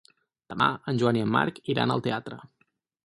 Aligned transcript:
Demà 0.53 0.69
en 0.91 1.01
Joan 1.03 1.19
i 1.19 1.23
en 1.25 1.31
Marc 1.35 1.59
iran 1.75 1.97
al 1.97 2.03
teatre. 2.09 2.41